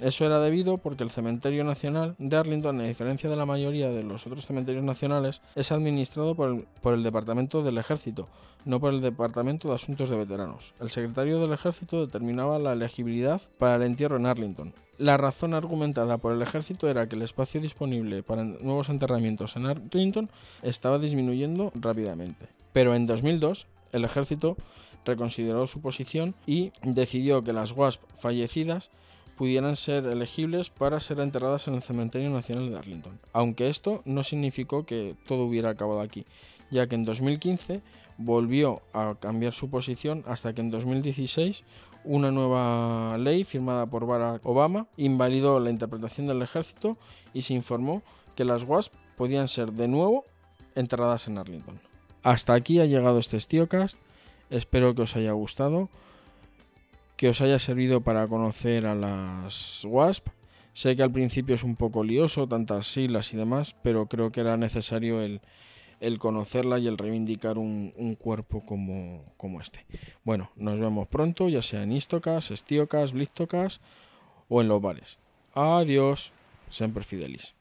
eso 0.00 0.26
era 0.26 0.40
debido 0.40 0.78
porque 0.78 1.04
el 1.04 1.10
Cementerio 1.10 1.64
Nacional 1.64 2.14
de 2.18 2.36
Arlington, 2.36 2.80
a 2.80 2.84
diferencia 2.84 3.30
de 3.30 3.36
la 3.36 3.46
mayoría 3.46 3.90
de 3.90 4.02
los 4.02 4.26
otros 4.26 4.46
cementerios 4.46 4.84
nacionales, 4.84 5.40
es 5.54 5.72
administrado 5.72 6.34
por 6.34 6.94
el, 6.94 7.02
Departamento 7.02 7.62
del 7.62 7.78
Ejército, 7.78 8.28
no 8.64 8.80
por 8.80 8.92
el 8.92 9.00
Departamento 9.00 9.68
de 9.68 9.74
Asuntos 9.74 10.10
de 10.10 10.16
Veteranos. 10.16 10.74
El 10.80 10.90
secretario 10.90 11.40
del 11.40 11.52
Ejército 11.52 12.04
determinaba 12.04 12.58
la 12.58 12.72
elegibilidad 12.72 13.40
para 13.58 13.76
el 13.76 13.82
entierro 13.82 14.16
en 14.16 14.26
Arlington. 14.26 14.74
La 14.98 15.16
razón 15.16 15.52
argumentada 15.52 16.16
por 16.16 16.32
el 16.32 16.40
ejército 16.40 16.88
era 16.88 17.06
que 17.06 17.16
el 17.16 17.22
espacio 17.22 17.60
disponible 17.60 18.22
para 18.22 18.44
nuevos 18.44 18.88
enterramientos 18.88 19.54
en 19.56 19.66
Arlington 19.66 20.30
estaba 20.62 20.98
disminuyendo 20.98 21.70
rápidamente. 21.74 22.46
Pero 22.72 22.94
en 22.94 23.06
2002, 23.06 23.66
el 23.92 24.06
ejército 24.06 24.56
reconsideró 25.04 25.66
su 25.66 25.82
posición 25.82 26.34
y 26.46 26.72
decidió 26.82 27.44
que 27.44 27.52
las 27.52 27.72
WASP 27.72 28.02
fallecidas 28.18 28.88
pudieran 29.36 29.76
ser 29.76 30.06
elegibles 30.06 30.70
para 30.70 30.98
ser 31.00 31.20
enterradas 31.20 31.68
en 31.68 31.74
el 31.74 31.82
Cementerio 31.82 32.30
Nacional 32.30 32.70
de 32.70 32.76
Arlington. 32.76 33.20
Aunque 33.32 33.68
esto 33.68 34.02
no 34.04 34.24
significó 34.24 34.84
que 34.86 35.14
todo 35.26 35.44
hubiera 35.44 35.70
acabado 35.70 36.00
aquí, 36.00 36.24
ya 36.70 36.86
que 36.86 36.94
en 36.94 37.04
2015 37.04 37.82
volvió 38.18 38.82
a 38.92 39.14
cambiar 39.20 39.52
su 39.52 39.68
posición 39.68 40.24
hasta 40.26 40.54
que 40.54 40.62
en 40.62 40.70
2016 40.70 41.64
una 42.04 42.30
nueva 42.30 43.18
ley 43.18 43.44
firmada 43.44 43.86
por 43.86 44.06
Barack 44.06 44.44
Obama 44.46 44.86
invalidó 44.96 45.60
la 45.60 45.70
interpretación 45.70 46.26
del 46.28 46.42
ejército 46.42 46.96
y 47.34 47.42
se 47.42 47.54
informó 47.54 48.02
que 48.34 48.44
las 48.44 48.62
WASP 48.62 48.94
podían 49.16 49.48
ser 49.48 49.72
de 49.72 49.88
nuevo 49.88 50.24
enterradas 50.74 51.26
en 51.26 51.38
Arlington. 51.38 51.80
Hasta 52.22 52.54
aquí 52.54 52.80
ha 52.80 52.86
llegado 52.86 53.18
este 53.18 53.38
Stiocast, 53.38 53.98
espero 54.50 54.94
que 54.94 55.02
os 55.02 55.16
haya 55.16 55.32
gustado 55.32 55.88
que 57.16 57.28
os 57.28 57.40
haya 57.40 57.58
servido 57.58 58.02
para 58.02 58.28
conocer 58.28 58.86
a 58.86 58.94
las 58.94 59.84
WASP. 59.84 60.28
Sé 60.74 60.94
que 60.94 61.02
al 61.02 61.10
principio 61.10 61.54
es 61.54 61.64
un 61.64 61.74
poco 61.74 62.04
lioso, 62.04 62.46
tantas 62.46 62.86
siglas 62.86 63.32
y 63.32 63.38
demás, 63.38 63.74
pero 63.82 64.06
creo 64.06 64.30
que 64.30 64.40
era 64.40 64.58
necesario 64.58 65.22
el, 65.22 65.40
conocerla 66.18 66.78
y 66.78 66.86
el 66.86 66.98
reivindicar 66.98 67.56
un, 67.56 68.16
cuerpo 68.20 68.64
como, 68.66 69.24
como, 69.38 69.62
este. 69.62 69.86
Bueno, 70.22 70.50
nos 70.54 70.78
vemos 70.78 71.08
pronto, 71.08 71.48
ya 71.48 71.62
sea 71.62 71.82
en 71.82 71.92
Istocas, 71.92 72.50
Estiocas, 72.50 73.12
Blistocas 73.12 73.80
o 74.50 74.60
en 74.60 74.68
los 74.68 74.82
bares. 74.82 75.18
Adiós, 75.54 76.32
siempre 76.68 77.02
fidelis. 77.02 77.55